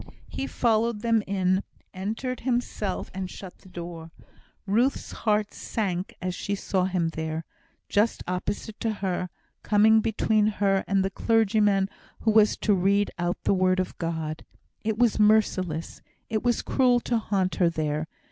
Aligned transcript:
He 0.29 0.47
followed 0.47 1.01
them 1.01 1.21
in, 1.27 1.61
entered 1.93 2.39
himself, 2.39 3.11
and 3.13 3.29
shut 3.29 3.59
the 3.59 3.69
door. 3.69 4.09
Ruth's 4.65 5.11
heart 5.11 5.53
sank 5.53 6.15
as 6.19 6.33
she 6.33 6.55
saw 6.55 6.85
him 6.85 7.09
there; 7.09 7.45
just 7.87 8.23
opposite 8.27 8.79
to 8.79 8.93
her; 9.05 9.29
coming 9.61 9.99
between 9.99 10.47
her 10.57 10.83
and 10.87 11.05
the 11.05 11.11
clergyman 11.11 11.87
who 12.21 12.31
was 12.31 12.57
to 12.61 12.73
read 12.73 13.11
out 13.19 13.43
the 13.43 13.53
Word 13.53 13.79
of 13.79 13.95
God. 13.99 14.43
It 14.83 14.97
was 14.97 15.19
merciless 15.19 16.01
it 16.31 16.41
was 16.41 16.63
cruel 16.63 16.99
to 17.01 17.19
haunt 17.19 17.57
her 17.57 17.69
there. 17.69 18.07